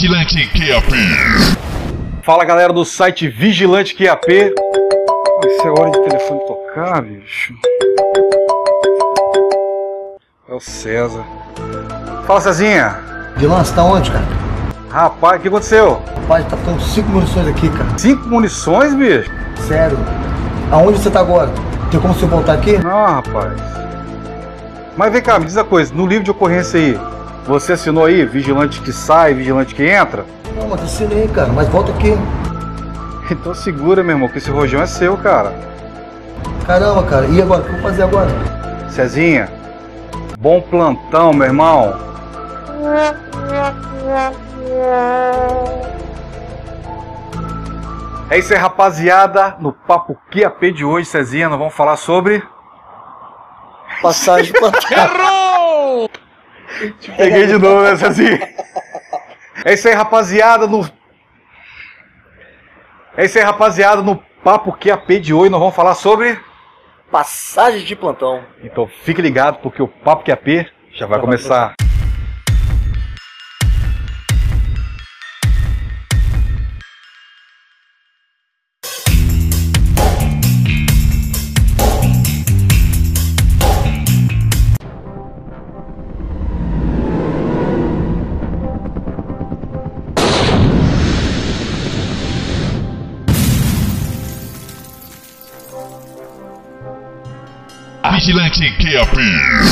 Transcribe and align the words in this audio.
Vigilante 0.00 0.46
QAP. 0.50 0.92
Fala 2.22 2.44
galera 2.44 2.72
do 2.72 2.84
site 2.84 3.26
Vigilante 3.26 3.96
QAP. 3.96 4.28
Isso 4.28 5.66
é 5.66 5.70
hora 5.70 5.90
de 5.90 6.00
telefone 6.04 6.40
tocar, 6.46 7.02
bicho. 7.02 7.52
É 10.48 10.54
o 10.54 10.60
César. 10.60 11.24
Fala, 12.28 12.40
Cezinha. 12.40 12.96
Vilão, 13.38 13.58
você 13.58 13.74
tá 13.74 13.82
onde, 13.82 14.08
cara? 14.12 14.24
Rapaz, 14.88 15.40
o 15.40 15.42
que 15.42 15.48
aconteceu? 15.48 16.00
Rapaz, 16.22 16.46
tá 16.46 16.56
com 16.58 16.78
cinco 16.78 17.08
munições 17.08 17.48
aqui, 17.48 17.68
cara. 17.68 17.98
Cinco 17.98 18.28
munições, 18.28 18.94
bicho? 18.94 19.28
Sério. 19.66 19.98
Aonde 20.70 20.98
você 20.98 21.10
tá 21.10 21.18
agora? 21.18 21.50
Tem 21.90 21.98
como 21.98 22.14
você 22.14 22.24
voltar 22.24 22.52
aqui? 22.52 22.78
Não, 22.78 23.04
rapaz. 23.04 23.60
Mas 24.96 25.12
vem 25.12 25.20
cá, 25.20 25.40
me 25.40 25.46
diz 25.46 25.56
a 25.56 25.64
coisa. 25.64 25.92
No 25.92 26.06
livro 26.06 26.22
de 26.22 26.30
ocorrência 26.30 26.78
aí, 26.78 26.96
você 27.48 27.72
assinou 27.72 28.04
aí 28.04 28.26
vigilante 28.26 28.82
que 28.82 28.92
sai, 28.92 29.32
vigilante 29.32 29.74
que 29.74 29.82
entra? 29.82 30.26
Não, 30.54 30.68
mas 30.68 30.82
assinei, 30.82 31.26
cara. 31.28 31.48
Mas 31.50 31.66
volta 31.68 31.90
aqui. 31.92 32.12
Então 33.30 33.54
segura, 33.54 34.02
meu 34.02 34.16
irmão, 34.16 34.28
que 34.28 34.36
esse 34.36 34.50
rojão 34.50 34.82
é 34.82 34.86
seu, 34.86 35.16
cara. 35.16 35.54
Caramba, 36.66 37.02
cara. 37.04 37.26
E 37.26 37.40
agora? 37.40 37.62
O 37.62 37.64
que 37.64 37.70
eu 37.70 37.74
vou 37.74 37.82
fazer 37.82 38.02
agora? 38.02 38.28
Cezinha, 38.90 39.48
bom 40.38 40.60
plantão, 40.60 41.32
meu 41.32 41.46
irmão. 41.46 41.94
É 48.30 48.38
isso 48.38 48.52
aí, 48.52 48.58
rapaziada. 48.58 49.56
No 49.58 49.72
Papo 49.72 50.18
QAP 50.30 50.70
de 50.70 50.84
hoje, 50.84 51.08
Cezinha, 51.08 51.48
nós 51.48 51.58
vamos 51.58 51.74
falar 51.74 51.96
sobre. 51.96 52.42
Passagem 54.02 54.52
pra 54.52 54.68
Errou! 54.92 55.37
Te 57.00 57.10
peguei 57.12 57.46
de 57.46 57.58
novo, 57.58 57.82
né, 57.82 57.96
Cezinha? 57.96 58.54
É 59.64 59.74
isso 59.74 59.88
aí, 59.88 59.94
rapaziada. 59.94 60.66
No... 60.66 60.88
É 63.16 63.24
isso 63.24 63.38
aí, 63.38 63.44
rapaziada. 63.44 64.02
No 64.02 64.22
Papo 64.44 64.72
QAP 64.72 65.18
de 65.18 65.34
hoje, 65.34 65.50
nós 65.50 65.60
vamos 65.60 65.74
falar 65.74 65.94
sobre. 65.94 66.38
Passagem 67.10 67.84
de 67.84 67.96
plantão. 67.96 68.44
Então 68.62 68.86
fique 68.86 69.20
ligado, 69.20 69.58
porque 69.58 69.82
o 69.82 69.88
Papo 69.88 70.24
QAP 70.24 70.70
já 70.92 71.06
vai 71.06 71.20
começar. 71.20 71.74
Vigilante 98.12 98.60
QAP. 98.78 99.16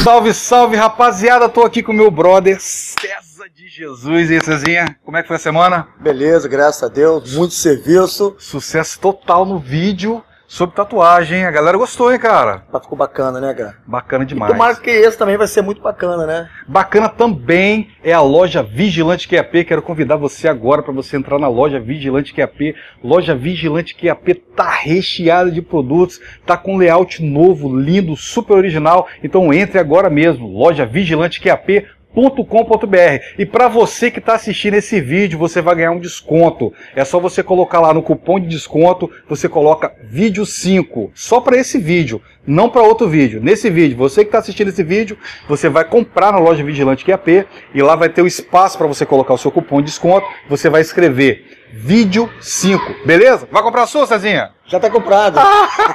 Salve, 0.05 0.35
salve, 0.35 0.77
rapaziada. 0.77 1.49
Tô 1.49 1.63
aqui 1.63 1.83
com 1.83 1.93
meu 1.93 2.11
brother 2.11 2.59
César 2.61 3.49
de 3.55 3.69
Jesus. 3.69 4.31
E 4.31 4.35
aí, 4.35 4.45
Cezinha, 4.45 4.97
como 5.05 5.17
é 5.17 5.23
que 5.23 5.29
foi 5.29 5.37
a 5.37 5.41
semana? 5.41 5.89
Beleza, 6.01 6.47
graças 6.49 6.83
a 6.83 6.89
Deus. 6.89 7.35
Muito 7.35 7.55
serviço. 7.55 8.37
Sucesso 8.39 8.99
total 9.01 9.47
no 9.47 9.59
vídeo 9.59 10.23
sobre 10.47 10.77
tatuagem. 10.77 11.45
A 11.45 11.51
galera 11.51 11.77
gostou, 11.77 12.13
hein, 12.13 12.19
cara? 12.19 12.65
Mas 12.73 12.83
ficou 12.83 12.97
bacana, 12.97 13.41
né, 13.41 13.55
cara? 13.55 13.77
Bacana 13.87 14.25
E 14.25 14.27
demais. 14.27 14.53
tomara 14.53 14.77
que 14.77 14.91
esse 14.91 15.19
também 15.19 15.37
vai 15.37 15.47
ser 15.47 15.63
muito 15.63 15.81
bacana, 15.81 16.27
né? 16.27 16.49
Bacana 16.67 17.09
também 17.09 17.91
é 18.03 18.13
a 18.13 18.21
loja 18.21 18.63
Vigilante 18.63 19.29
QAP. 19.29 19.65
Quero 19.65 19.83
convidar 19.83 20.17
você 20.17 20.49
agora 20.49 20.83
para 20.83 20.93
você 20.93 21.17
entrar 21.17 21.39
na 21.39 21.49
loja 21.49 21.81
Vigilante 21.81 22.33
QAP. 22.33 22.75
Loja 23.03 23.35
Vigilante 23.35 23.95
QAP 23.95 24.35
tá 24.55 24.71
recheada 24.71 25.51
de 25.51 25.61
produtos, 25.61 26.21
tá 26.45 26.57
com 26.57 26.77
layout 26.77 27.23
novo, 27.23 27.77
lindo, 27.79 28.17
super 28.17 28.55
original. 28.55 29.07
Então 29.23 29.53
entre 29.53 29.79
agora 29.79 30.09
mesmo, 30.09 30.49
loja 30.49 30.87
Vigilante 30.87 31.41
QAP 31.41 31.87
.com.br. 32.17 33.23
E 33.39 33.45
para 33.45 33.69
você 33.69 34.11
que 34.11 34.19
está 34.19 34.35
assistindo 34.35 34.75
esse 34.75 35.01
vídeo, 35.01 35.39
você 35.39 35.61
vai 35.61 35.77
ganhar 35.77 35.91
um 35.91 36.01
desconto. 36.01 36.73
É 36.95 37.05
só 37.05 37.21
você 37.21 37.43
colocar 37.43 37.81
lá 37.81 37.93
no 37.93 38.03
cupom 38.03 38.41
de 38.41 38.49
desconto, 38.49 39.11
você 39.29 39.49
coloca 39.49 39.93
vídeo 40.03 40.47
5, 40.47 41.11
só 41.15 41.41
para 41.41 41.59
esse 41.59 41.79
vídeo, 41.79 42.23
não 42.47 42.71
para 42.71 42.83
outro 42.83 43.07
vídeo. 43.07 43.41
Nesse 43.43 43.69
vídeo, 43.69 43.97
você 43.97 44.23
que 44.23 44.29
está 44.29 44.39
assistindo 44.39 44.69
esse 44.69 44.83
vídeo, 44.83 45.19
você 45.47 45.69
vai 45.69 45.85
comprar 45.85 46.33
na 46.33 46.39
loja 46.39 46.65
Vigilante 46.65 47.05
QAP 47.05 47.47
e 47.75 47.83
lá 47.83 47.95
vai 47.95 48.09
ter 48.09 48.23
o 48.23 48.27
espaço 48.27 48.79
para 48.79 48.87
você 48.87 49.05
colocar 49.05 49.35
o 49.35 49.39
seu 49.39 49.51
cupom 49.51 49.81
de 49.81 49.87
desconto. 49.87 50.27
Você 50.49 50.71
vai 50.71 50.81
escrever 50.81 51.45
vídeo 51.73 52.31
5, 52.41 53.07
beleza? 53.07 53.47
Vai 53.51 53.63
comprar 53.63 53.83
a 53.83 53.87
sua, 53.87 54.07
Cezinha? 54.07 54.53
Já 54.67 54.81
tá 54.81 54.89
comprado. 54.89 55.39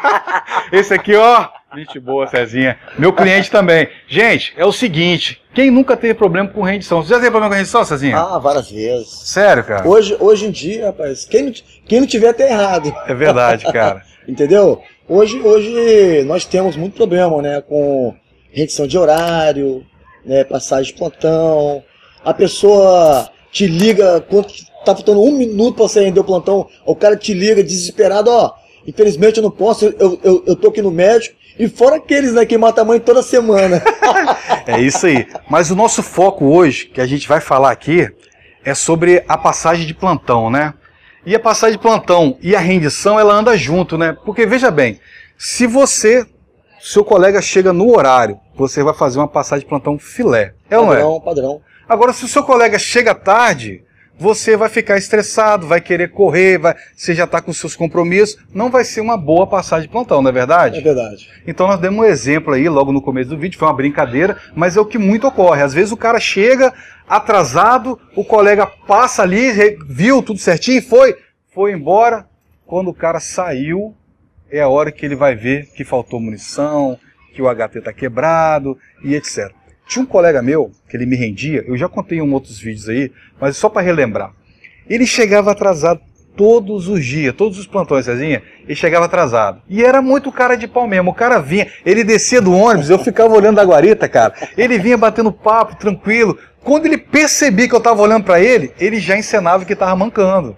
Esse 0.71 0.93
aqui, 0.93 1.15
ó. 1.15 1.60
Gente 1.75 1.99
boa, 2.01 2.27
Cezinha. 2.27 2.77
Meu 2.99 3.13
cliente 3.13 3.49
também. 3.49 3.87
Gente, 4.05 4.53
é 4.57 4.65
o 4.65 4.73
seguinte: 4.73 5.41
quem 5.53 5.71
nunca 5.71 5.95
teve 5.95 6.13
problema 6.13 6.49
com 6.49 6.61
rendição? 6.61 7.01
Você 7.01 7.09
já 7.09 7.15
teve 7.15 7.31
problema 7.31 7.49
com 7.49 7.57
rendição, 7.57 7.85
Cezinha? 7.85 8.17
ah, 8.17 8.37
várias 8.39 8.69
vezes. 8.69 9.07
Sério, 9.07 9.63
cara? 9.63 9.87
Hoje, 9.87 10.17
hoje 10.19 10.47
em 10.47 10.51
dia, 10.51 10.87
rapaz, 10.87 11.23
quem 11.23 11.43
não, 11.43 11.53
quem 11.87 11.99
não 12.01 12.07
tiver 12.07 12.33
tá 12.33 12.43
errado. 12.43 12.93
É 13.07 13.13
verdade, 13.13 13.71
cara. 13.71 14.01
Entendeu? 14.27 14.81
Hoje, 15.07 15.39
hoje 15.39 16.23
nós 16.25 16.45
temos 16.45 16.75
muito 16.75 16.95
problema, 16.95 17.41
né? 17.41 17.61
Com 17.61 18.13
redição 18.51 18.85
de 18.85 18.97
horário, 18.97 19.85
né? 20.25 20.43
Passagem 20.43 20.91
de 20.91 20.99
plantão. 20.99 21.83
A 22.23 22.33
pessoa 22.33 23.29
te 23.49 23.65
liga 23.65 24.19
quando 24.29 24.47
tá 24.85 24.93
faltando 24.93 25.21
um 25.21 25.31
minuto 25.31 25.75
pra 25.75 25.87
você 25.87 26.03
render 26.03 26.19
o 26.19 26.25
plantão. 26.25 26.67
O 26.85 26.95
cara 26.95 27.15
te 27.15 27.33
liga 27.33 27.63
desesperado, 27.63 28.29
ó. 28.29 28.53
Infelizmente 28.85 29.37
eu 29.37 29.43
não 29.43 29.51
posso, 29.51 29.85
eu, 29.85 30.19
eu, 30.23 30.43
eu 30.47 30.55
tô 30.55 30.67
aqui 30.67 30.81
no 30.81 30.91
médico. 30.91 31.35
E 31.61 31.69
fora 31.69 31.97
aqueles, 31.97 32.33
né, 32.33 32.43
que 32.43 32.57
matam 32.57 32.83
a 32.83 32.87
mãe 32.87 32.99
toda 32.99 33.21
semana. 33.21 33.83
É 34.65 34.79
isso 34.79 35.05
aí. 35.05 35.27
Mas 35.49 35.69
o 35.69 35.75
nosso 35.75 36.01
foco 36.03 36.45
hoje, 36.45 36.85
que 36.85 37.01
a 37.01 37.05
gente 37.05 37.27
vai 37.27 37.39
falar 37.39 37.71
aqui, 37.71 38.09
é 38.63 38.73
sobre 38.73 39.23
a 39.27 39.37
passagem 39.37 39.85
de 39.85 39.93
plantão, 39.93 40.49
né? 40.49 40.73
E 41.25 41.35
a 41.35 41.39
passagem 41.39 41.77
de 41.77 41.81
plantão 41.81 42.37
e 42.41 42.55
a 42.55 42.59
rendição, 42.59 43.19
ela 43.19 43.33
anda 43.33 43.57
junto, 43.57 43.97
né? 43.97 44.15
Porque 44.23 44.45
veja 44.45 44.69
bem, 44.69 44.99
se 45.37 45.65
você, 45.67 46.25
seu 46.79 47.03
colega 47.03 47.41
chega 47.41 47.73
no 47.73 47.95
horário, 47.95 48.39
você 48.55 48.83
vai 48.83 48.93
fazer 48.93 49.19
uma 49.19 49.27
passagem 49.27 49.65
de 49.65 49.69
plantão 49.69 49.97
filé. 49.99 50.53
É 50.69 50.77
ou 50.77 50.85
não 50.85 50.93
é? 50.93 50.97
padrão, 50.97 51.21
padrão. 51.21 51.61
Agora, 51.89 52.13
se 52.13 52.25
o 52.25 52.27
seu 52.27 52.43
colega 52.43 52.77
chega 52.79 53.13
tarde, 53.13 53.83
você 54.21 54.55
vai 54.55 54.69
ficar 54.69 54.99
estressado, 54.99 55.65
vai 55.65 55.81
querer 55.81 56.11
correr, 56.11 56.59
vai, 56.59 56.75
você 56.95 57.15
já 57.15 57.23
está 57.23 57.41
com 57.41 57.51
seus 57.51 57.75
compromissos, 57.75 58.37
não 58.53 58.69
vai 58.69 58.83
ser 58.83 59.01
uma 59.01 59.17
boa 59.17 59.47
passagem 59.47 59.87
de 59.87 59.91
plantão, 59.91 60.21
não 60.21 60.29
é 60.29 60.31
verdade? 60.31 60.77
É 60.77 60.81
verdade. 60.81 61.27
Então 61.47 61.65
nós 61.65 61.79
demos 61.79 62.01
um 62.01 62.07
exemplo 62.07 62.53
aí 62.53 62.69
logo 62.69 62.91
no 62.91 63.01
começo 63.01 63.31
do 63.31 63.37
vídeo, 63.37 63.57
foi 63.57 63.67
uma 63.67 63.73
brincadeira, 63.73 64.37
mas 64.55 64.77
é 64.77 64.79
o 64.79 64.85
que 64.85 64.99
muito 64.99 65.25
ocorre. 65.25 65.63
Às 65.63 65.73
vezes 65.73 65.91
o 65.91 65.97
cara 65.97 66.19
chega 66.19 66.71
atrasado, 67.09 67.99
o 68.15 68.23
colega 68.23 68.67
passa 68.67 69.23
ali, 69.23 69.75
viu 69.89 70.21
tudo 70.21 70.39
certinho, 70.39 70.83
foi, 70.83 71.15
foi 71.51 71.71
embora. 71.71 72.27
Quando 72.67 72.91
o 72.91 72.93
cara 72.93 73.19
saiu, 73.19 73.95
é 74.51 74.61
a 74.61 74.69
hora 74.69 74.91
que 74.91 75.03
ele 75.03 75.15
vai 75.15 75.35
ver 75.35 75.65
que 75.75 75.83
faltou 75.83 76.19
munição, 76.19 76.95
que 77.33 77.41
o 77.41 77.49
HT 77.49 77.79
está 77.79 77.91
quebrado 77.91 78.77
e 79.03 79.15
etc. 79.15 79.51
Tinha 79.91 80.03
um 80.03 80.05
colega 80.05 80.41
meu 80.41 80.71
que 80.87 80.95
ele 80.95 81.05
me 81.05 81.17
rendia, 81.17 81.65
eu 81.67 81.75
já 81.75 81.89
contei 81.89 82.19
em 82.19 82.21
outros 82.21 82.57
vídeos 82.57 82.87
aí, 82.87 83.11
mas 83.37 83.57
só 83.57 83.67
para 83.67 83.81
relembrar. 83.81 84.31
Ele 84.89 85.05
chegava 85.05 85.51
atrasado 85.51 85.99
todos 86.33 86.87
os 86.87 87.05
dias, 87.05 87.35
todos 87.35 87.59
os 87.59 87.67
plantões, 87.67 88.05
Cezinha, 88.05 88.41
ele 88.63 88.73
chegava 88.73 89.03
atrasado. 89.03 89.61
E 89.67 89.83
era 89.83 90.01
muito 90.01 90.31
cara 90.31 90.55
de 90.55 90.65
pau 90.65 90.87
mesmo. 90.87 91.11
O 91.11 91.13
cara 91.13 91.39
vinha, 91.39 91.67
ele 91.85 92.05
descia 92.05 92.41
do 92.41 92.55
ônibus, 92.55 92.89
eu 92.89 92.99
ficava 92.99 93.35
olhando 93.35 93.57
da 93.57 93.65
guarita, 93.65 94.07
cara. 94.07 94.33
Ele 94.57 94.79
vinha 94.79 94.97
batendo 94.97 95.29
papo, 95.29 95.75
tranquilo. 95.75 96.39
Quando 96.63 96.85
ele 96.85 96.97
percebia 96.97 97.67
que 97.67 97.75
eu 97.75 97.81
tava 97.81 98.01
olhando 98.01 98.23
para 98.23 98.39
ele, 98.39 98.71
ele 98.79 98.97
já 98.97 99.17
encenava 99.17 99.65
que 99.65 99.75
tava 99.75 99.93
mancando. 99.93 100.55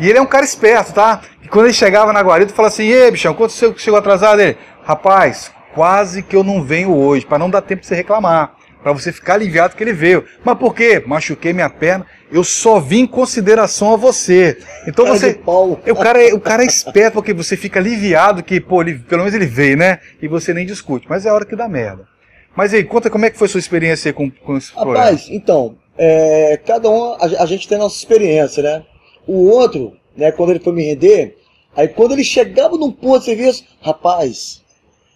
E 0.00 0.08
ele 0.08 0.18
é 0.18 0.20
um 0.20 0.26
cara 0.26 0.44
esperto, 0.44 0.94
tá? 0.94 1.20
E 1.44 1.46
quando 1.46 1.66
ele 1.66 1.74
chegava 1.74 2.12
na 2.12 2.20
guarita, 2.20 2.52
falava 2.52 2.74
assim: 2.74 2.88
Ei, 2.88 3.08
bichão, 3.12 3.34
quanto 3.34 3.52
você 3.52 3.72
chegou 3.76 4.00
atrasado? 4.00 4.42
Ele, 4.42 4.58
rapaz, 4.82 5.52
quase 5.72 6.24
que 6.24 6.34
eu 6.34 6.42
não 6.42 6.60
venho 6.60 6.92
hoje, 6.92 7.24
para 7.24 7.38
não 7.38 7.48
dar 7.48 7.62
tempo 7.62 7.82
de 7.82 7.86
você 7.86 7.94
reclamar. 7.94 8.63
Para 8.84 8.92
você 8.92 9.10
ficar 9.10 9.34
aliviado 9.34 9.74
que 9.74 9.82
ele 9.82 9.94
veio. 9.94 10.26
Mas 10.44 10.58
por 10.58 10.74
quê? 10.74 11.02
Machuquei 11.06 11.54
minha 11.54 11.70
perna, 11.70 12.04
eu 12.30 12.44
só 12.44 12.78
vim 12.78 13.00
em 13.00 13.06
consideração 13.06 13.94
a 13.94 13.96
você. 13.96 14.58
Então 14.86 15.06
Cara 15.06 15.18
você. 15.18 15.32
pau. 15.32 15.80
O 15.88 15.96
cara, 15.96 16.22
é, 16.22 16.34
o 16.34 16.38
cara 16.38 16.62
é 16.62 16.66
esperto 16.66 17.14
porque 17.14 17.32
você 17.32 17.56
fica 17.56 17.80
aliviado 17.80 18.42
que, 18.42 18.60
pô, 18.60 18.82
ele, 18.82 18.98
pelo 18.98 19.22
menos 19.22 19.34
ele 19.34 19.46
veio, 19.46 19.78
né? 19.78 20.00
E 20.20 20.28
você 20.28 20.52
nem 20.52 20.66
discute. 20.66 21.06
Mas 21.08 21.24
é 21.24 21.30
a 21.30 21.34
hora 21.34 21.46
que 21.46 21.56
dá 21.56 21.66
merda. 21.66 22.06
Mas 22.54 22.74
aí, 22.74 22.84
conta 22.84 23.08
como 23.08 23.24
é 23.24 23.30
que 23.30 23.38
foi 23.38 23.48
sua 23.48 23.58
experiência 23.58 24.12
com, 24.12 24.30
com 24.30 24.58
esse 24.58 24.70
problema. 24.70 24.98
Rapaz, 24.98 25.28
então, 25.30 25.76
é, 25.96 26.60
cada 26.66 26.90
um, 26.90 27.14
a, 27.14 27.24
a 27.40 27.46
gente 27.46 27.66
tem 27.66 27.78
a 27.78 27.80
nossa 27.80 27.96
experiência, 27.96 28.62
né? 28.62 28.82
O 29.26 29.48
outro, 29.48 29.96
né, 30.14 30.30
quando 30.30 30.50
ele 30.50 30.60
foi 30.60 30.74
me 30.74 30.84
render, 30.84 31.38
aí 31.74 31.88
quando 31.88 32.12
ele 32.12 32.22
chegava 32.22 32.76
num 32.76 32.92
ponto 32.92 33.20
de 33.20 33.24
serviço, 33.24 33.64
rapaz, 33.80 34.62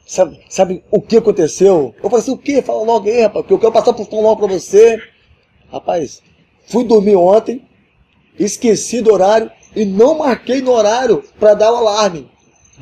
sabe, 0.09 0.41
sabe 0.49 0.83
o 0.91 1.01
que 1.01 1.19
aconteceu? 1.19 1.95
Eu 2.03 2.11
falei 2.11 2.23
assim, 2.23 2.33
o 2.33 2.39
que? 2.39 2.63
Fala 2.63 2.83
logo 2.83 3.09
aí, 3.09 3.21
rapaz, 3.21 3.47
que 3.47 3.53
eu 3.53 3.59
quero 3.59 3.73
passar 3.73 3.93
por 3.93 4.07
tão 4.07 4.23
logo 4.23 4.47
pra 4.47 4.59
você. 4.59 5.01
Rapaz, 5.71 6.23
fui 6.67 6.83
dormir 6.83 7.15
ontem, 7.15 7.69
esqueci 8.39 9.03
do 9.03 9.13
horário 9.13 9.51
e 9.77 9.85
não 9.85 10.19
marquei 10.19 10.63
no 10.63 10.73
horário 10.73 11.23
para 11.39 11.53
dar 11.53 11.73
o 11.73 11.77
alarme. 11.77 12.29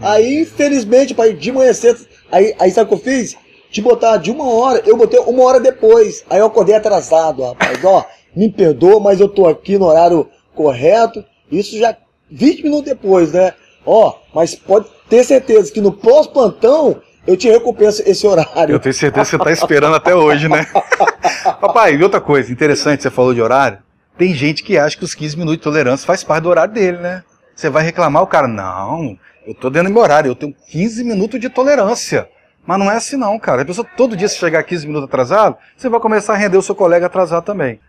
Aí, 0.00 0.42
infelizmente, 0.42 1.14
pai, 1.14 1.32
de 1.32 1.50
manhã 1.50 1.72
cedo, 1.72 2.06
aí, 2.30 2.54
aí 2.58 2.70
sabe 2.70 2.86
o 2.86 2.96
que 2.96 3.08
eu 3.08 3.12
fiz? 3.12 3.36
De 3.70 3.82
botar 3.82 4.18
de 4.18 4.30
uma 4.30 4.48
hora, 4.48 4.82
eu 4.86 4.96
botei 4.96 5.18
uma 5.18 5.42
hora 5.42 5.58
depois. 5.58 6.24
Aí 6.30 6.38
eu 6.38 6.46
acordei 6.46 6.76
atrasado, 6.76 7.42
rapaz. 7.42 7.84
Ó, 7.84 8.04
me 8.34 8.48
perdoa, 8.48 9.00
mas 9.00 9.18
eu 9.20 9.28
tô 9.28 9.48
aqui 9.48 9.76
no 9.76 9.86
horário 9.86 10.28
correto. 10.54 11.24
Isso 11.50 11.76
já 11.76 11.96
20 12.30 12.62
minutos 12.62 12.84
depois, 12.84 13.32
né? 13.32 13.52
Ó, 13.84 14.14
mas 14.32 14.54
pode 14.54 14.86
ter 15.08 15.24
certeza 15.24 15.72
que 15.72 15.80
no 15.80 15.92
próximo 15.92 16.34
plantão 16.34 17.00
eu 17.26 17.36
te 17.36 17.48
recompenso 17.48 18.02
esse 18.06 18.26
horário. 18.26 18.74
Eu 18.74 18.80
tenho 18.80 18.94
certeza 18.94 19.24
que 19.24 19.30
você 19.30 19.36
está 19.36 19.52
esperando 19.52 19.96
até 19.96 20.14
hoje, 20.14 20.48
né? 20.48 20.66
Papai, 21.60 21.94
e 21.94 22.02
outra 22.02 22.20
coisa 22.20 22.52
interessante, 22.52 23.02
você 23.02 23.10
falou 23.10 23.34
de 23.34 23.42
horário. 23.42 23.78
Tem 24.16 24.32
gente 24.34 24.62
que 24.62 24.78
acha 24.78 24.96
que 24.96 25.04
os 25.04 25.14
15 25.14 25.36
minutos 25.36 25.58
de 25.58 25.62
tolerância 25.62 26.06
faz 26.06 26.22
parte 26.22 26.44
do 26.44 26.48
horário 26.48 26.72
dele, 26.72 26.98
né? 26.98 27.22
Você 27.54 27.68
vai 27.68 27.82
reclamar, 27.82 28.22
o 28.22 28.26
cara, 28.26 28.46
não, 28.46 29.18
eu 29.46 29.54
tô 29.54 29.68
dentro 29.68 29.88
do 29.88 29.94
meu 29.94 30.02
horário, 30.02 30.30
eu 30.30 30.34
tenho 30.34 30.54
15 30.68 31.04
minutos 31.04 31.40
de 31.40 31.48
tolerância. 31.48 32.28
Mas 32.66 32.78
não 32.78 32.90
é 32.90 32.96
assim 32.96 33.16
não, 33.16 33.38
cara. 33.38 33.62
A 33.62 33.64
pessoa 33.64 33.86
todo 33.96 34.16
dia 34.16 34.28
se 34.28 34.38
chegar 34.38 34.62
15 34.62 34.86
minutos 34.86 35.08
atrasado, 35.08 35.56
você 35.76 35.88
vai 35.88 36.00
começar 36.00 36.34
a 36.34 36.36
render 36.36 36.56
o 36.56 36.62
seu 36.62 36.74
colega 36.74 37.06
atrasado 37.06 37.44
também. 37.44 37.80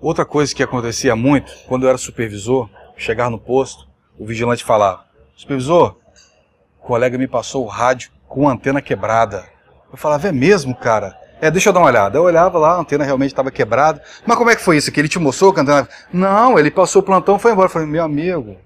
Outra 0.00 0.24
coisa 0.24 0.54
que 0.54 0.62
acontecia 0.62 1.14
muito, 1.14 1.52
quando 1.68 1.84
eu 1.84 1.88
era 1.88 1.98
supervisor, 1.98 2.68
chegar 2.96 3.30
no 3.30 3.38
posto, 3.38 3.86
o 4.18 4.26
vigilante 4.26 4.64
falava, 4.64 5.04
supervisor, 5.36 5.96
o 6.80 6.86
colega 6.86 7.18
me 7.18 7.28
passou 7.28 7.64
o 7.64 7.68
rádio 7.68 8.10
com 8.32 8.48
a 8.48 8.52
antena 8.52 8.80
quebrada. 8.80 9.44
Eu 9.90 9.98
falava, 9.98 10.26
é 10.26 10.32
mesmo, 10.32 10.74
cara? 10.74 11.14
É, 11.38 11.50
deixa 11.50 11.68
eu 11.68 11.72
dar 11.72 11.80
uma 11.80 11.88
olhada. 11.88 12.16
Eu 12.16 12.22
olhava 12.22 12.58
lá, 12.58 12.70
a 12.70 12.80
antena 12.80 13.04
realmente 13.04 13.30
estava 13.30 13.50
quebrada. 13.50 14.02
Mas 14.24 14.38
como 14.38 14.48
é 14.48 14.56
que 14.56 14.62
foi 14.62 14.78
isso? 14.78 14.90
Que 14.90 14.98
ele 14.98 15.08
te 15.08 15.18
mostrou 15.18 15.52
que 15.52 15.60
a 15.60 15.62
antena... 15.62 15.86
Não, 16.10 16.58
ele 16.58 16.70
passou 16.70 17.02
o 17.02 17.04
plantão 17.04 17.38
foi 17.38 17.52
embora. 17.52 17.66
Eu 17.66 17.70
falei, 17.70 17.86
meu 17.86 18.02
amigo, 18.02 18.56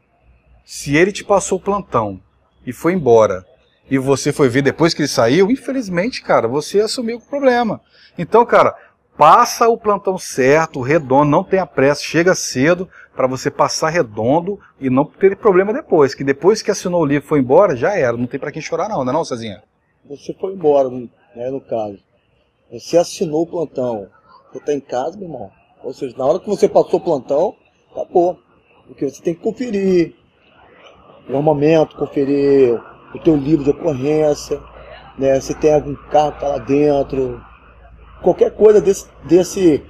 se 0.65 0.97
ele 0.97 1.11
te 1.11 1.25
passou 1.25 1.59
o 1.59 1.61
plantão 1.61 2.21
e 2.65 2.73
foi 2.73 2.93
embora, 2.93 3.45
e 3.91 3.99
você 3.99 4.33
foi 4.33 4.49
ver 4.49 4.63
depois 4.63 4.95
que 4.95 5.03
ele 5.03 5.09
saiu, 5.09 5.51
infelizmente, 5.51 6.23
cara, 6.23 6.47
você 6.47 6.79
assumiu 6.81 7.17
o 7.17 7.21
problema. 7.21 7.81
Então, 8.17 8.47
cara, 8.47 8.73
passa 9.17 9.69
o 9.69 9.79
plantão 9.79 10.19
certo, 10.19 10.81
redondo, 10.81 11.31
não 11.31 11.43
tenha 11.43 11.67
pressa, 11.67 12.03
chega 12.03 12.35
cedo 12.35 12.89
para 13.15 13.27
você 13.27 13.51
passar 13.51 13.89
redondo 13.89 14.59
e 14.81 14.91
não 14.91 15.05
ter 15.05 15.37
problema 15.37 15.73
depois, 15.73 16.15
que 16.15 16.23
depois 16.23 16.61
que 16.61 16.71
assinou 16.71 17.03
o 17.03 17.07
livro 17.07 17.27
foi 17.27 17.41
embora, 17.41 17.75
já 17.75 17.97
era, 17.97 18.17
não 18.17 18.27
tem 18.27 18.39
para 18.39 18.53
quem 18.53 18.61
chorar 18.61 18.89
não, 18.89 19.05
não 19.05 19.13
é 19.13 19.15
não, 19.15 19.25
Cezinha? 19.25 19.63
Você 20.09 20.35
foi 20.35 20.53
embora, 20.53 20.91
né, 20.91 21.51
no 21.51 21.61
caso. 21.61 21.99
Você 22.71 22.97
assinou 22.97 23.43
o 23.43 23.47
plantão. 23.47 24.09
Você 24.53 24.61
tá 24.61 24.73
em 24.73 24.81
casa, 24.81 25.17
meu 25.17 25.29
irmão. 25.29 25.51
Ou 25.83 25.93
seja, 25.93 26.17
na 26.17 26.25
hora 26.25 26.39
que 26.39 26.49
você 26.49 26.69
passou 26.69 27.01
o 27.01 27.03
plantão, 27.03 27.55
acabou. 27.93 28.39
Porque 28.87 29.09
você 29.09 29.23
tem 29.23 29.35
que 29.35 29.41
conferir 29.41 30.15
o 31.29 31.37
armamento, 31.37 31.97
conferir 31.97 32.81
o 33.15 33.19
teu 33.19 33.37
livro 33.37 33.65
de 33.65 33.71
ocorrência, 33.71 34.61
né? 35.19 35.41
Se 35.41 35.55
tem 35.55 35.75
algum 35.75 35.95
carro 36.11 36.33
que 36.33 36.41
tá 36.41 36.49
lá 36.49 36.59
dentro, 36.59 37.41
qualquer 38.23 38.51
coisa 38.53 38.81
desse, 38.81 39.07
desse, 39.25 39.85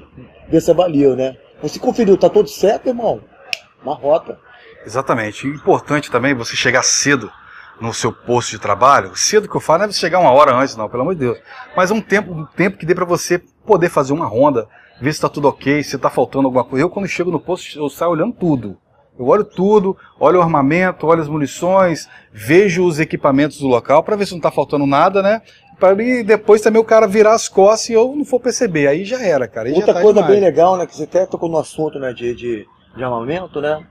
desse 0.49 0.71
avalio, 0.71 1.17
né? 1.17 1.37
Você 1.63 1.79
conferiu, 1.79 2.17
tá 2.17 2.29
tudo 2.29 2.49
certo, 2.49 2.89
irmão? 2.89 3.21
Na 3.85 3.95
rota. 3.95 4.39
Exatamente. 4.85 5.47
Importante 5.47 6.11
também 6.11 6.35
você 6.35 6.55
chegar 6.55 6.83
cedo 6.83 7.31
no 7.81 7.93
seu 7.93 8.13
posto 8.13 8.51
de 8.53 8.59
trabalho. 8.59 9.17
Cedo 9.17 9.49
que 9.49 9.57
eu 9.57 9.61
falo 9.61 9.81
não 9.81 9.85
é 9.87 9.93
você 9.93 10.01
chegar 10.01 10.19
uma 10.19 10.31
hora 10.31 10.55
antes, 10.55 10.77
não, 10.77 10.89
pelo 10.89 11.03
amor 11.03 11.15
de 11.15 11.21
Deus. 11.21 11.39
Mas 11.77 11.91
um 11.91 12.01
tempo, 12.01 12.33
um 12.33 12.45
tempo 12.45 12.79
que 12.79 12.87
dê 12.87 12.95
para 12.95 13.05
você 13.05 13.39
poder 13.39 13.89
fazer 13.89 14.13
uma 14.13 14.27
ronda, 14.27 14.69
ver 15.01 15.13
se 15.13 15.19
está 15.19 15.29
tudo 15.29 15.49
ok, 15.49 15.83
se 15.83 15.97
está 15.97 16.11
faltando 16.11 16.47
alguma 16.47 16.65
coisa. 16.65 16.85
Eu, 16.85 16.91
quando 16.91 17.09
chego 17.09 17.31
no 17.31 17.41
posto, 17.41 17.79
eu 17.79 17.89
saio 17.89 18.13
olhando 18.13 18.33
tudo. 18.33 18.79
Eu 19.19 19.27
olho 19.27 19.45
tudo, 19.45 19.97
olho 20.21 20.39
o 20.39 20.43
armamento, 20.43 21.07
olho 21.07 21.23
as 21.23 21.29
munições, 21.29 22.07
vejo 22.31 22.85
os 22.85 23.01
equipamentos 23.01 23.59
do 23.59 23.67
local 23.67 24.03
para 24.03 24.15
ver 24.15 24.27
se 24.27 24.33
não 24.33 24.39
está 24.39 24.51
faltando 24.51 24.87
nada, 24.87 25.23
né? 25.23 25.41
Para 25.79 25.95
depois 25.95 26.63
também 26.63 26.81
o 26.81 26.85
cara 26.85 27.07
virar 27.07 27.35
as 27.35 27.49
costas 27.49 27.91
e 27.91 27.93
eu 27.93 28.15
não 28.17 28.25
for 28.25 28.41
perceber. 28.41 28.89
Aí 28.89 29.05
já 29.05 29.23
era, 29.23 29.47
cara. 29.47 29.69
Aí 29.69 29.75
Outra 29.75 29.95
tá 29.95 30.01
coisa 30.01 30.15
demais. 30.15 30.33
bem 30.33 30.41
legal, 30.41 30.77
né? 30.77 30.87
Que 30.87 30.97
você 30.97 31.05
até 31.05 31.27
tocou 31.27 31.51
no 31.51 31.59
assunto, 31.59 31.99
né? 31.99 32.15
De, 32.15 32.35
de, 32.35 32.67
de 32.97 33.05
armamento, 33.05 33.61
né? 33.61 33.87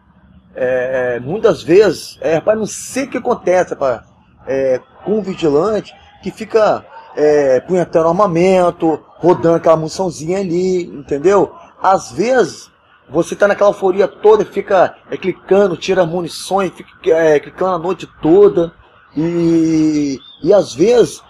É, 0.56 1.20
muitas 1.20 1.62
vezes, 1.62 2.18
é, 2.22 2.36
rapaz, 2.36 2.58
não 2.58 2.66
sei 2.66 3.04
o 3.04 3.10
que 3.10 3.18
acontece, 3.18 3.72
rapaz, 3.72 4.02
é, 4.48 4.80
com 5.04 5.20
o 5.20 5.22
vigilante 5.22 5.94
que 6.24 6.32
fica 6.32 6.84
é, 7.16 7.60
punhetando 7.60 8.08
armamento, 8.08 9.00
rodando 9.18 9.58
aquela 9.58 9.76
muniçãozinha 9.78 10.40
ali, 10.40 10.84
entendeu? 10.86 11.54
Às 11.82 12.12
vezes, 12.12 12.72
você 13.10 13.36
tá 13.36 13.48
naquela 13.48 13.70
euforia 13.70 14.08
toda 14.08 14.44
e 14.44 14.48
fica 14.48 14.96
é, 15.12 15.18
clicando, 15.18 15.78
tira 15.78 16.06
munições, 16.06 16.72
fica 16.74 16.90
é, 17.12 17.40
clicando 17.40 17.76
a 17.76 17.80
noite 17.80 18.08
toda. 18.22 18.74
E, 19.16 20.18
e 20.44 20.54
às 20.54 20.74
vezes 20.74 21.22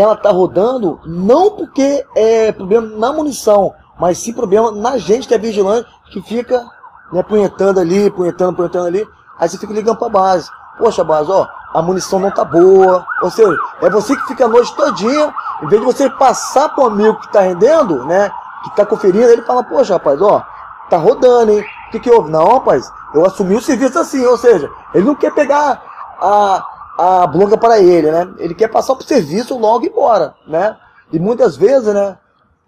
ela 0.00 0.16
tá 0.16 0.30
rodando 0.30 1.00
não 1.06 1.50
porque 1.50 2.04
é 2.16 2.50
problema 2.52 2.86
na 2.96 3.12
munição, 3.12 3.72
mas 3.98 4.18
sim 4.18 4.32
problema 4.32 4.72
na 4.72 4.98
gente 4.98 5.28
que 5.28 5.34
é 5.34 5.38
vigilante, 5.38 5.88
que 6.10 6.20
fica 6.22 6.64
né, 7.12 7.22
punhetando 7.22 7.78
ali, 7.78 8.10
punhetando, 8.10 8.56
punhetando 8.56 8.86
ali. 8.86 9.06
Aí 9.38 9.48
você 9.48 9.56
fica 9.56 9.72
ligando 9.72 9.98
pra 9.98 10.08
base. 10.08 10.48
Poxa, 10.78 11.04
base, 11.04 11.30
ó, 11.30 11.46
a 11.72 11.80
munição 11.80 12.18
não 12.18 12.30
tá 12.30 12.44
boa. 12.44 13.06
Ou 13.22 13.30
seja, 13.30 13.56
é 13.80 13.88
você 13.88 14.16
que 14.16 14.26
fica 14.26 14.46
a 14.46 14.48
noite 14.48 14.74
todinha, 14.74 15.32
em 15.62 15.68
vez 15.68 15.80
de 15.80 15.86
você 15.86 16.10
passar 16.10 16.70
pro 16.70 16.86
amigo 16.86 17.20
que 17.20 17.32
tá 17.32 17.40
rendendo, 17.40 18.04
né, 18.04 18.30
que 18.64 18.74
tá 18.74 18.84
conferindo, 18.84 19.28
ele 19.28 19.42
fala, 19.42 19.62
poxa, 19.62 19.94
rapaz, 19.94 20.20
ó, 20.20 20.44
tá 20.90 20.96
rodando, 20.96 21.52
hein? 21.52 21.64
O 21.88 21.90
que 21.92 22.00
que 22.00 22.10
houve? 22.10 22.30
Não, 22.30 22.54
rapaz, 22.54 22.90
eu 23.14 23.24
assumi 23.24 23.54
o 23.54 23.62
serviço 23.62 23.98
assim, 23.98 24.24
ou 24.26 24.36
seja, 24.36 24.68
ele 24.92 25.04
não 25.04 25.14
quer 25.14 25.32
pegar 25.32 25.80
a, 26.20 26.66
a 26.98 27.26
bronca 27.26 27.56
para 27.56 27.80
ele, 27.80 28.10
né? 28.10 28.34
Ele 28.38 28.54
quer 28.54 28.68
passar 28.68 28.94
pro 28.94 29.06
serviço 29.06 29.58
logo 29.58 29.84
e 29.84 29.88
embora, 29.88 30.34
né? 30.46 30.76
E 31.12 31.18
muitas 31.18 31.56
vezes, 31.56 31.92
né, 31.92 32.16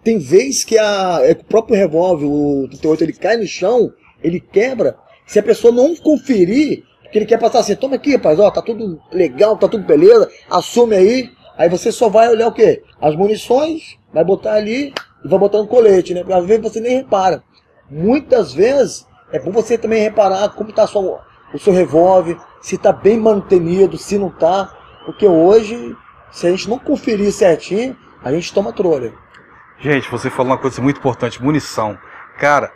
tem 0.03 0.19
vez 0.19 0.65
que 0.65 0.79
a, 0.79 1.19
é, 1.23 1.33
o 1.33 1.45
próprio 1.45 1.77
revólver, 1.77 2.27
o 2.27 2.67
38, 2.69 3.05
ele 3.05 3.13
cai 3.13 3.37
no 3.37 3.47
chão, 3.47 3.93
ele 4.23 4.39
quebra, 4.41 4.97
se 5.27 5.39
a 5.39 5.43
pessoa 5.43 5.73
não 5.73 5.97
conferir, 5.97 6.85
que 7.11 7.19
ele 7.19 7.27
quer 7.27 7.39
passar 7.39 7.61
assim, 7.61 7.75
toma 7.75 7.97
aqui, 7.97 8.15
rapaz, 8.15 8.39
ó, 8.39 8.51
tá 8.51 8.63
tudo 8.63 9.01
legal, 9.11 9.57
tá 9.57 9.69
tudo 9.69 9.85
beleza, 9.85 10.31
assume 10.51 10.97
aí, 10.97 11.31
aí 11.57 11.69
você 11.69 11.91
só 11.91 12.09
vai 12.09 12.29
olhar 12.29 12.49
o 12.49 12.53
quê? 12.53 12.83
As 13.01 13.17
munições, 13.17 13.97
vai 14.13 14.25
botar 14.25 14.55
ali 14.55 14.93
e 15.25 15.29
vai 15.29 15.39
botar 15.39 15.59
no 15.59 15.67
colete, 15.67 16.15
né? 16.15 16.25
Às 16.31 16.47
vezes 16.47 16.63
você 16.63 16.81
nem 16.81 16.97
repara. 16.97 17.43
Muitas 17.91 18.53
vezes 18.53 19.07
é 19.33 19.39
bom 19.39 19.51
você 19.51 19.77
também 19.77 20.03
reparar 20.03 20.49
como 20.51 20.71
está 20.71 20.85
o 20.85 21.59
seu 21.59 21.73
revólver, 21.73 22.37
se 22.67 22.75
está 22.75 22.91
bem 22.91 23.17
mantenido, 23.17 23.97
se 23.97 24.19
não 24.19 24.27
está, 24.27 24.73
porque 25.05 25.25
hoje, 25.25 25.95
se 26.33 26.49
a 26.49 26.51
gente 26.51 26.69
não 26.69 26.81
conferir 26.81 27.31
certinho, 27.31 27.97
a 28.25 28.33
gente 28.33 28.53
toma 28.53 28.73
trolha. 28.73 29.13
Gente, 29.79 30.11
você 30.11 30.29
falou 30.29 30.51
uma 30.51 30.59
coisa 30.59 30.83
muito 30.83 30.99
importante, 30.99 31.41
munição. 31.41 31.97
Cara, 32.41 32.73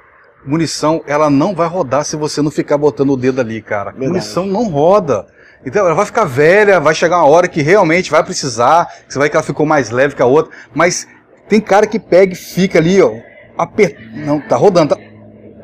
munição, 0.47 1.02
ela 1.09 1.28
não 1.28 1.56
vai 1.56 1.66
rodar 1.66 2.04
se 2.04 2.14
você 2.14 2.40
não 2.40 2.52
ficar 2.52 2.78
botando 2.78 3.11
o 3.11 3.16
dedo 3.16 3.40
ali, 3.40 3.61
cara. 3.61 3.90
Verdade. 3.90 4.06
Munição 4.06 4.47
não 4.47 4.68
roda. 4.68 5.26
Então, 5.66 5.85
ela 5.85 5.94
vai 5.97 6.06
ficar 6.06 6.25
velha, 6.25 6.78
vai 6.78 6.94
chegar 6.94 7.16
uma 7.16 7.26
hora 7.26 7.49
que 7.49 7.61
realmente 7.61 8.12
vai 8.12 8.23
precisar, 8.23 8.87
que 9.09 9.12
você 9.12 9.18
vai 9.18 9.28
que 9.28 9.35
ela 9.37 9.42
ficou 9.42 9.66
mais 9.66 9.90
leve 9.90 10.14
que 10.14 10.23
a 10.23 10.26
outra, 10.26 10.52
mas 10.73 11.09
tem 11.49 11.61
cara 11.61 11.85
que 11.85 11.99
pega 11.99 12.32
e 12.32 12.37
fica 12.37 12.78
ali, 12.78 13.02
ó, 13.02 13.12
aper... 13.59 13.99
Não, 14.14 14.40
tá 14.40 14.54
rodando, 14.54 14.94
tá... 14.94 15.00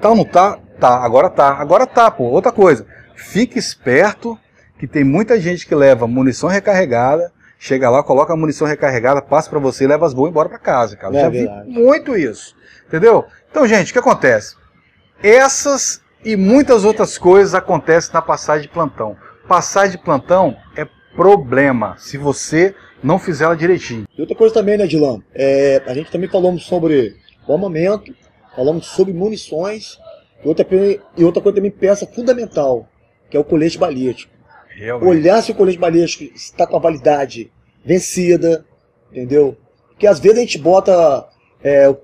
tá 0.00 0.08
ou 0.08 0.16
não 0.16 0.24
tá? 0.24 0.58
Tá, 0.80 0.96
agora 0.96 1.30
tá, 1.30 1.52
agora 1.52 1.86
tá, 1.86 2.10
pô. 2.10 2.24
Outra 2.24 2.50
coisa, 2.50 2.84
fique 3.16 3.58
esperto 3.58 4.38
que 4.78 4.86
tem 4.86 5.02
muita 5.02 5.40
gente 5.40 5.66
que 5.66 5.74
leva 5.74 6.06
munição 6.06 6.48
recarregada, 6.48 7.32
chega 7.58 7.88
lá, 7.90 8.02
coloca 8.02 8.32
a 8.32 8.36
munição 8.36 8.66
recarregada, 8.66 9.22
passa 9.22 9.48
pra 9.48 9.58
você 9.58 9.86
leva 9.86 10.06
as 10.06 10.14
boas 10.14 10.30
embora 10.30 10.48
pra 10.48 10.58
casa, 10.58 10.96
cara. 10.96 11.16
É 11.16 11.20
Já 11.22 11.28
vi 11.28 11.48
muito 11.66 12.16
isso, 12.16 12.54
entendeu? 12.86 13.24
Então, 13.50 13.66
gente, 13.66 13.90
o 13.90 13.92
que 13.92 13.98
acontece? 13.98 14.54
Essas 15.22 16.02
e 16.24 16.36
muitas 16.36 16.84
outras 16.84 17.16
coisas 17.16 17.54
acontecem 17.54 18.12
na 18.12 18.20
passagem 18.20 18.62
de 18.62 18.72
plantão. 18.72 19.16
Passagem 19.48 19.96
de 19.96 20.04
plantão 20.04 20.56
é 20.76 20.86
problema 21.14 21.96
se 21.98 22.18
você 22.18 22.74
não 23.02 23.18
fizer 23.18 23.44
ela 23.44 23.56
direitinho. 23.56 24.06
E 24.16 24.20
outra 24.20 24.36
coisa 24.36 24.52
também, 24.52 24.76
né, 24.76 24.86
Dilan? 24.86 25.20
É, 25.34 25.82
a 25.86 25.94
gente 25.94 26.10
também 26.10 26.28
falamos 26.28 26.64
sobre 26.64 27.16
o 27.46 27.52
armamento, 27.52 28.14
falamos 28.54 28.86
sobre 28.86 29.12
munições, 29.12 29.98
e 30.44 30.48
outra, 30.48 30.66
e 31.16 31.24
outra 31.24 31.40
coisa 31.40 31.56
também, 31.56 31.70
peça 31.70 32.06
fundamental, 32.06 32.88
que 33.30 33.36
é 33.36 33.40
o 33.40 33.44
colete 33.44 33.78
balístico. 33.78 34.32
Realmente. 34.68 35.08
Olhar 35.08 35.42
se 35.42 35.52
o 35.52 35.54
colete 35.54 35.78
balístico 35.78 36.24
está 36.36 36.66
com 36.66 36.76
a 36.76 36.80
validade 36.80 37.50
vencida, 37.84 38.64
entendeu? 39.10 39.56
Porque 39.88 40.06
às 40.06 40.18
vezes 40.20 40.38
a 40.38 40.40
gente 40.42 40.58
bota 40.58 41.28
é, 41.62 41.88
o- 41.88 41.96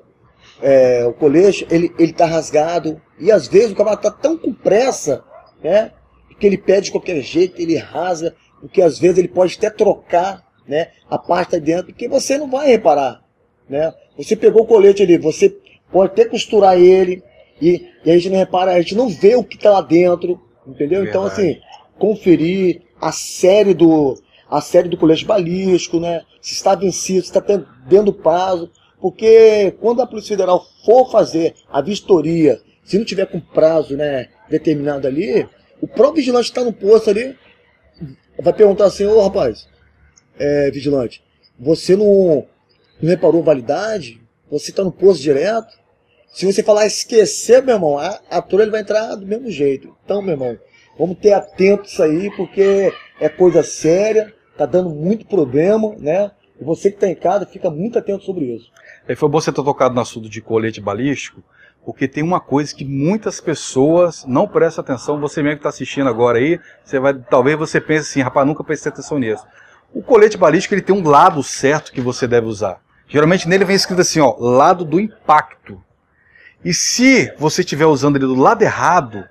é, 0.63 1.05
o 1.07 1.13
colete, 1.13 1.67
ele, 1.71 1.93
ele 1.99 2.13
tá 2.13 2.25
rasgado, 2.25 3.01
e 3.19 3.31
às 3.31 3.47
vezes 3.47 3.73
o 3.73 3.75
camarada 3.77 4.03
tá 4.03 4.11
tão 4.11 4.37
com 4.39 4.53
pressa, 4.53 5.23
né? 5.63 5.93
Que 6.41 6.47
ele 6.47 6.57
pede 6.59 6.87
de 6.87 6.93
qualquer 6.93 7.21
jeito, 7.21 7.61
ele 7.61 7.77
rasga, 7.77 8.35
porque 8.61 8.81
às 8.83 8.99
vezes 8.99 9.19
ele 9.19 9.29
pode 9.29 9.57
até 9.57 9.69
trocar, 9.71 10.43
né? 10.67 10.89
A 11.11 11.19
parte 11.19 11.53
de 11.53 11.61
dentro, 11.61 11.93
que 11.93 12.09
você 12.09 12.39
não 12.39 12.51
vai 12.51 12.67
reparar, 12.69 13.23
né? 13.69 13.93
Você 14.17 14.35
pegou 14.35 14.63
o 14.63 14.67
colete 14.67 15.03
ali, 15.03 15.19
você 15.19 15.55
pode 15.93 16.13
até 16.13 16.25
costurar 16.25 16.79
ele, 16.79 17.23
e, 17.61 17.87
e 18.05 18.11
a 18.11 18.15
gente 18.15 18.31
não 18.31 18.39
repara, 18.39 18.73
a 18.73 18.81
gente 18.81 18.95
não 18.97 19.09
vê 19.09 19.37
o 19.37 19.45
que 19.45 19.57
está 19.57 19.71
lá 19.71 19.81
dentro, 19.83 20.41
entendeu? 20.67 21.05
Então, 21.05 21.23
Verdade. 21.25 21.51
assim, 21.51 21.61
conferir 21.99 22.83
a 23.01 23.13
série 23.13 23.75
do 23.75 24.17
a 24.49 24.61
série 24.61 24.89
do 24.89 24.99
colete 24.99 25.25
balístico, 25.25 25.99
né? 25.99 26.23
Se 26.41 26.53
está 26.53 26.75
vencido, 26.75 27.25
se 27.25 27.37
está 27.37 27.41
dentro 27.41 28.07
do 28.07 28.13
prazo, 28.13 28.71
porque 29.01 29.75
quando 29.81 30.03
a 30.03 30.07
Polícia 30.07 30.37
Federal 30.37 30.63
for 30.85 31.11
fazer 31.11 31.55
a 31.71 31.81
vistoria, 31.81 32.61
se 32.85 32.99
não 32.99 33.05
tiver 33.05 33.27
com 33.27 33.41
prazo, 33.41 33.97
né, 33.97 34.29
determinado 34.51 35.07
ali, 35.07 35.49
o 35.81 35.89
próprio 35.89 36.17
vigilante 36.17 36.49
está 36.49 36.63
no 36.63 36.73
posto 36.73 37.09
ali 37.09 37.35
vai 38.39 38.53
perguntar 38.53 38.87
assim, 38.87 39.05
ô 39.07 39.21
rapaz, 39.21 39.69
é, 40.39 40.71
vigilante, 40.71 41.23
você 41.59 41.97
não, 41.97 42.47
não 43.01 43.11
reparou 43.11 43.43
validade? 43.43 44.21
Você 44.51 44.71
está 44.71 44.83
no 44.83 44.93
posto 44.93 45.23
direto? 45.23 45.79
Se 46.33 46.47
você 46.47 46.63
falar 46.63 46.87
esquecer, 46.87 47.63
meu 47.63 47.75
irmão, 47.75 47.99
a, 47.99 48.19
a 48.31 48.43
ele 48.53 48.71
vai 48.71 48.81
entrar 48.81 49.15
do 49.17 49.27
mesmo 49.27 49.51
jeito. 49.51 49.95
Então, 50.03 50.23
meu 50.23 50.33
irmão, 50.33 50.59
vamos 50.99 51.19
ter 51.19 51.35
atento 51.35 51.85
isso 51.85 52.03
aí, 52.03 52.35
porque 52.35 52.91
é 53.21 53.29
coisa 53.29 53.63
séria, 53.63 54.33
tá 54.57 54.65
dando 54.65 54.89
muito 54.89 55.27
problema, 55.27 55.95
né? 55.99 56.31
E 56.59 56.65
você 56.65 56.91
que 56.91 56.97
está 56.97 57.07
em 57.07 57.15
casa, 57.15 57.45
fica 57.45 57.71
muito 57.71 57.99
atento 57.99 58.25
sobre 58.25 58.47
isso. 58.47 58.71
É, 59.07 59.15
foi 59.15 59.29
bom 59.29 59.41
você 59.41 59.53
ter 59.53 59.63
tocado 59.63 59.95
no 59.95 60.01
assunto 60.01 60.27
de 60.27 60.41
colete 60.41 60.81
balístico, 60.81 61.43
porque 61.85 62.09
tem 62.09 62.23
uma 62.23 62.41
coisa 62.41 62.75
que 62.75 62.85
muitas 62.85 63.39
pessoas 63.39 64.25
não 64.25 64.49
prestam 64.49 64.83
atenção. 64.83 65.21
Você 65.21 65.43
mesmo 65.43 65.57
que 65.57 65.61
está 65.61 65.69
assistindo 65.69 66.09
agora 66.09 66.39
aí, 66.39 66.59
você 66.83 66.99
vai, 66.99 67.13
talvez 67.13 67.59
você 67.59 67.79
pense 67.79 68.09
assim, 68.09 68.23
rapaz, 68.23 68.47
nunca 68.47 68.65
prestei 68.65 68.91
atenção 68.91 69.19
nisso. 69.19 69.45
O 69.93 70.03
colete 70.03 70.39
balístico 70.39 70.75
ele 70.75 70.81
tem 70.81 70.97
um 70.97 71.07
lado 71.07 71.43
certo 71.43 71.93
que 71.93 72.01
você 72.01 72.27
deve 72.27 72.47
usar. 72.47 72.81
Geralmente 73.07 73.47
nele 73.47 73.67
vem 73.67 73.77
escrito 73.77 74.01
assim, 74.01 74.21
ó, 74.21 74.35
lado 74.39 74.83
do 74.83 74.99
impacto. 74.99 75.79
E 76.65 76.73
se 76.73 77.33
você 77.39 77.63
estiver 77.63 77.87
usando 77.87 78.17
ele 78.17 78.27
do 78.27 78.35
lado 78.35 78.63
errado, 78.63 79.25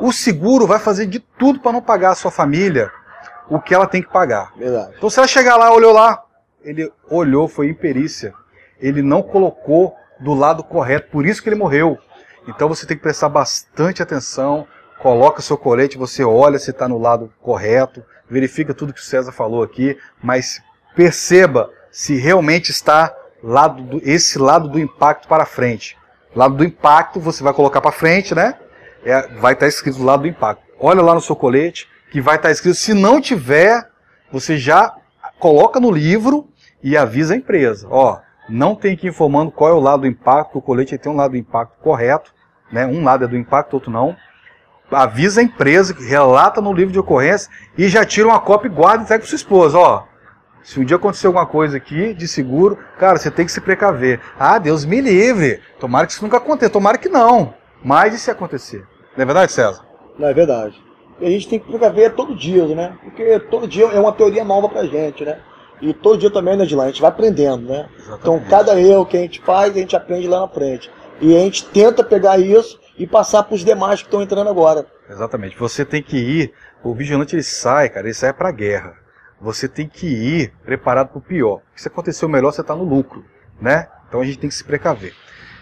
o 0.00 0.12
seguro 0.12 0.66
vai 0.66 0.78
fazer 0.78 1.06
de 1.06 1.20
tudo 1.20 1.60
para 1.60 1.72
não 1.72 1.82
pagar 1.82 2.10
a 2.10 2.14
sua 2.14 2.30
família 2.30 2.90
o 3.48 3.60
que 3.60 3.74
ela 3.74 3.86
tem 3.86 4.02
que 4.02 4.10
pagar. 4.10 4.52
Verdade. 4.56 4.94
Então 4.96 5.10
se 5.10 5.18
ela 5.18 5.28
chegar 5.28 5.56
lá, 5.56 5.72
olhou 5.72 5.92
lá, 5.92 6.22
ele 6.64 6.90
olhou, 7.08 7.46
foi 7.48 7.68
imperícia. 7.68 8.32
Ele 8.80 9.02
não 9.02 9.22
colocou 9.22 9.94
do 10.18 10.34
lado 10.34 10.64
correto, 10.64 11.10
por 11.10 11.26
isso 11.26 11.42
que 11.42 11.48
ele 11.48 11.56
morreu. 11.56 11.98
Então 12.48 12.68
você 12.68 12.86
tem 12.86 12.96
que 12.96 13.02
prestar 13.02 13.28
bastante 13.28 14.02
atenção, 14.02 14.66
coloca 14.98 15.42
seu 15.42 15.56
colete, 15.56 15.98
você 15.98 16.24
olha 16.24 16.58
se 16.58 16.70
está 16.70 16.88
no 16.88 16.98
lado 16.98 17.32
correto, 17.40 18.04
verifica 18.28 18.74
tudo 18.74 18.92
que 18.92 19.00
o 19.00 19.04
César 19.04 19.32
falou 19.32 19.62
aqui, 19.62 19.96
mas 20.22 20.60
perceba 20.96 21.70
se 21.90 22.16
realmente 22.16 22.70
está 22.70 23.14
lado 23.42 23.82
do, 23.82 24.00
esse 24.04 24.38
lado 24.38 24.68
do 24.68 24.78
impacto 24.78 25.28
para 25.28 25.44
frente. 25.44 25.96
Lado 26.34 26.56
do 26.56 26.64
impacto 26.64 27.20
você 27.20 27.42
vai 27.42 27.52
colocar 27.52 27.80
para 27.80 27.92
frente, 27.92 28.34
né? 28.34 28.54
É, 29.04 29.28
vai 29.38 29.52
estar 29.52 29.66
escrito 29.66 29.98
do 29.98 30.04
lado 30.04 30.22
do 30.22 30.28
impacto. 30.28 30.62
Olha 30.78 31.02
lá 31.02 31.14
no 31.14 31.20
seu 31.20 31.36
colete 31.36 31.88
que 32.10 32.20
vai 32.20 32.36
estar 32.36 32.50
escrito. 32.50 32.74
Se 32.74 32.94
não 32.94 33.20
tiver, 33.20 33.86
você 34.30 34.56
já 34.56 34.94
coloca 35.38 35.78
no 35.78 35.90
livro 35.90 36.48
e 36.82 36.96
avisa 36.96 37.34
a 37.34 37.36
empresa. 37.36 37.86
Ó, 37.90 38.18
não 38.48 38.74
tem 38.74 38.96
que 38.96 39.06
ir 39.06 39.10
informando 39.10 39.50
qual 39.50 39.70
é 39.70 39.74
o 39.74 39.80
lado 39.80 40.00
do 40.00 40.06
impacto. 40.06 40.58
O 40.58 40.62
colete 40.62 40.96
tem 40.98 41.12
um 41.12 41.16
lado 41.16 41.32
do 41.32 41.36
impacto 41.36 41.78
correto, 41.80 42.32
né? 42.70 42.86
Um 42.86 43.04
lado 43.04 43.24
é 43.24 43.28
do 43.28 43.36
impacto, 43.36 43.74
outro 43.74 43.90
não. 43.90 44.16
Avisa 44.90 45.40
a 45.40 45.44
empresa 45.44 45.94
relata 45.98 46.60
no 46.60 46.72
livro 46.72 46.92
de 46.92 46.98
ocorrência 46.98 47.50
e 47.78 47.88
já 47.88 48.04
tira 48.04 48.28
uma 48.28 48.40
cópia 48.40 48.68
e 48.68 48.70
guarda 48.70 49.02
e 49.02 49.04
entrega 49.04 49.20
para 49.20 49.28
sua 49.28 49.36
esposa. 49.36 49.78
Ó, 49.78 50.04
se 50.62 50.78
um 50.78 50.84
dia 50.84 50.96
acontecer 50.96 51.26
alguma 51.26 51.46
coisa 51.46 51.76
aqui 51.76 52.14
de 52.14 52.28
seguro, 52.28 52.78
cara, 52.98 53.18
você 53.18 53.30
tem 53.30 53.44
que 53.44 53.52
se 53.52 53.60
precaver. 53.60 54.20
Ah, 54.38 54.58
Deus 54.58 54.84
me 54.84 55.00
livre. 55.00 55.60
Tomara 55.80 56.06
que 56.06 56.12
isso 56.12 56.22
nunca 56.22 56.36
aconteça. 56.36 56.72
Tomara 56.72 56.98
que 56.98 57.08
não. 57.08 57.54
Mas 57.84 58.14
e 58.14 58.18
se 58.18 58.30
acontecer? 58.30 58.86
Não 59.16 59.22
é 59.22 59.26
verdade, 59.26 59.52
César? 59.52 59.84
Não 60.18 60.28
é 60.28 60.32
verdade. 60.34 60.80
E 61.20 61.26
a 61.26 61.30
gente 61.30 61.48
tem 61.48 61.58
que 61.58 61.68
precaver 61.68 62.14
todo 62.14 62.34
dia, 62.34 62.64
né? 62.66 62.96
Porque 63.02 63.38
todo 63.50 63.66
dia 63.66 63.86
é 63.86 63.98
uma 63.98 64.12
teoria 64.12 64.44
nova 64.44 64.68
pra 64.68 64.84
gente, 64.84 65.24
né? 65.24 65.38
E 65.80 65.92
todo 65.92 66.18
dia 66.18 66.30
também, 66.30 66.56
né, 66.56 66.64
Dilane? 66.64 66.90
A 66.90 66.92
gente 66.92 67.02
vai 67.02 67.10
aprendendo, 67.10 67.68
né? 67.68 67.88
Então, 68.20 68.40
cada 68.48 68.80
erro 68.80 69.04
que 69.04 69.16
a 69.16 69.20
gente 69.20 69.40
faz, 69.40 69.76
a 69.76 69.80
gente 69.80 69.96
aprende 69.96 70.28
lá 70.28 70.40
na 70.40 70.48
frente. 70.48 70.90
E 71.20 71.36
a 71.36 71.40
gente 71.40 71.64
tenta 71.66 72.04
pegar 72.04 72.38
isso 72.38 72.78
e 72.96 73.06
passar 73.06 73.42
para 73.42 73.54
os 73.54 73.64
demais 73.64 74.00
que 74.00 74.06
estão 74.06 74.22
entrando 74.22 74.48
agora. 74.48 74.86
Exatamente. 75.10 75.58
Você 75.58 75.84
tem 75.84 76.02
que 76.02 76.16
ir. 76.16 76.52
O 76.84 76.94
vigilante 76.94 77.34
ele 77.34 77.42
sai, 77.42 77.88
cara, 77.88 78.06
ele 78.06 78.14
sai 78.14 78.32
pra 78.32 78.52
guerra. 78.52 79.01
Você 79.42 79.66
tem 79.66 79.88
que 79.88 80.06
ir 80.06 80.52
preparado 80.64 81.08
para 81.08 81.18
o 81.18 81.22
pior. 81.22 81.60
Se 81.74 81.88
acontecer 81.88 82.24
o 82.24 82.28
melhor, 82.28 82.52
você 82.52 82.60
está 82.60 82.76
no 82.76 82.84
lucro, 82.84 83.24
né? 83.60 83.88
Então 84.08 84.20
a 84.20 84.24
gente 84.24 84.38
tem 84.38 84.48
que 84.48 84.54
se 84.54 84.62
precaver. 84.62 85.12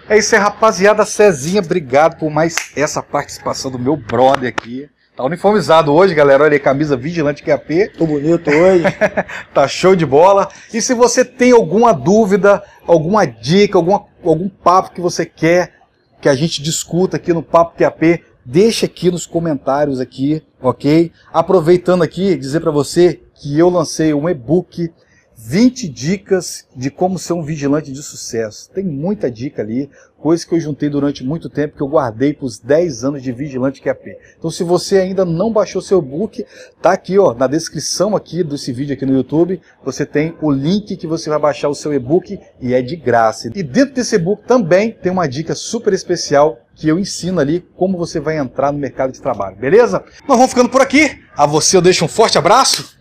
É 0.07 0.19
isso 0.19 0.35
aí, 0.35 0.41
rapaziada. 0.41 1.05
Cezinha, 1.07 1.63
obrigado 1.63 2.19
por 2.19 2.31
mais 2.31 2.73
essa 2.77 3.03
participação 3.03 3.71
do 3.71 3.79
meu 3.79 3.97
brother 3.97 4.51
aqui. 4.51 4.87
Tá 5.17 5.25
uniformizado 5.25 5.93
hoje, 5.93 6.15
galera. 6.15 6.45
Olha 6.45 6.53
aí, 6.53 6.61
camisa 6.61 6.95
Vigilante 6.95 7.43
QAP. 7.43 7.93
Tô 7.97 8.07
bonito 8.07 8.51
hoje. 8.51 8.85
tá 9.55 9.67
show 9.67 9.97
de 9.97 10.05
bola. 10.05 10.49
E 10.75 10.83
se 10.83 10.93
você 10.93 11.25
tem 11.25 11.53
alguma 11.53 11.95
dúvida, 11.95 12.63
alguma 12.87 13.25
dica, 13.25 13.79
alguma, 13.79 14.05
algum 14.23 14.49
papo 14.49 14.93
que 14.93 15.01
você 15.01 15.25
quer 15.25 15.81
que 16.21 16.29
a 16.29 16.35
gente 16.35 16.63
discuta 16.63 17.17
aqui 17.17 17.33
no 17.33 17.43
Papo 17.43 17.79
QAP, 17.79 18.23
deixa 18.45 18.87
aqui 18.87 19.11
nos 19.11 19.25
comentários 19.27 20.01
aqui, 20.01 20.43
ok? 20.61 21.11
Aproveitando 21.33 22.03
aqui, 22.03 22.37
dizer 22.37 22.61
para 22.61 22.71
você 22.71 23.21
que 23.41 23.59
eu 23.59 23.71
lancei 23.71 24.13
um 24.13 24.29
e-book 24.29 24.93
20 25.35 25.89
dicas 25.89 26.67
de 26.77 26.91
como 26.91 27.19
ser 27.19 27.33
um 27.33 27.43
vigilante 27.43 27.91
de 27.91 28.03
sucesso. 28.03 28.71
Tem 28.71 28.85
muita 28.85 29.31
dica 29.31 29.63
ali, 29.63 29.89
coisa 30.19 30.47
que 30.47 30.55
eu 30.55 30.61
juntei 30.61 30.91
durante 30.91 31.25
muito 31.25 31.49
tempo, 31.49 31.75
que 31.75 31.83
eu 31.83 31.89
guardei 31.89 32.35
para 32.35 32.45
os 32.45 32.59
10 32.59 33.05
anos 33.05 33.23
de 33.23 33.33
vigilante 33.33 33.81
QAP. 33.81 34.19
Então 34.39 34.51
se 34.51 34.63
você 34.63 34.99
ainda 34.99 35.25
não 35.25 35.51
baixou 35.51 35.81
seu 35.81 36.01
e-book, 36.01 36.45
tá 36.83 36.93
aqui 36.93 37.19
ó, 37.19 37.33
na 37.33 37.47
descrição 37.47 38.15
aqui 38.15 38.45
desse 38.45 38.71
vídeo 38.71 38.93
aqui 38.93 39.07
no 39.07 39.15
YouTube, 39.17 39.59
você 39.83 40.05
tem 40.05 40.37
o 40.43 40.51
link 40.51 40.95
que 40.95 41.07
você 41.07 41.31
vai 41.31 41.39
baixar 41.39 41.71
o 41.71 41.75
seu 41.75 41.95
e-book 41.95 42.39
e 42.61 42.75
é 42.75 42.83
de 42.83 42.95
graça. 42.95 43.51
E 43.55 43.63
dentro 43.63 43.95
desse 43.95 44.17
e-book 44.17 44.47
também 44.47 44.93
tem 44.93 45.11
uma 45.11 45.27
dica 45.27 45.55
super 45.55 45.95
especial 45.95 46.59
que 46.75 46.87
eu 46.87 46.99
ensino 46.99 47.41
ali 47.41 47.67
como 47.75 47.97
você 47.97 48.21
vai 48.21 48.37
entrar 48.37 48.71
no 48.71 48.79
mercado 48.79 49.13
de 49.13 49.23
trabalho, 49.23 49.57
beleza? 49.57 50.05
Nós 50.29 50.37
vamos 50.37 50.51
ficando 50.51 50.69
por 50.69 50.83
aqui. 50.83 51.19
A 51.35 51.47
você 51.47 51.79
eu 51.79 51.81
deixo 51.81 52.05
um 52.05 52.09
forte 52.09 52.37
abraço. 52.37 53.00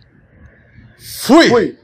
Fui! 1.00 1.48
Fui. 1.48 1.76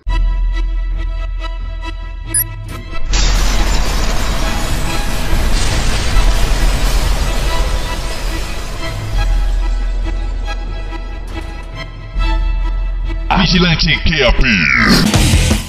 Vigilante 13.40 13.86
QAP. 14.02 14.42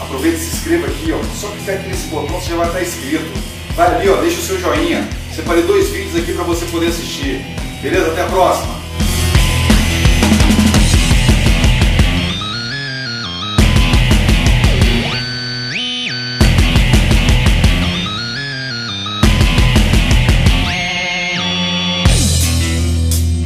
Aproveita 0.02 0.36
e 0.36 0.40
se 0.40 0.56
inscreva 0.58 0.88
aqui, 0.88 1.14
ó. 1.14 1.24
Só 1.40 1.48
clicar 1.50 1.76
aqui 1.76 1.88
nesse 1.88 2.08
botão, 2.08 2.42
você 2.42 2.50
já 2.50 2.56
vai 2.58 2.68
estar 2.68 2.82
inscrito. 2.82 3.32
Vai 3.76 3.96
ali, 3.96 4.10
ó, 4.10 4.18
deixa 4.18 4.40
o 4.40 4.42
seu 4.42 4.60
joinha. 4.60 5.08
Separei 5.34 5.64
dois 5.64 5.90
vídeos 5.90 6.16
aqui 6.18 6.34
para 6.34 6.44
você 6.44 6.66
poder 6.66 6.88
assistir. 6.88 7.46
Beleza? 7.82 8.12
Até 8.12 8.24
a 8.24 8.26
próxima. 8.26 8.77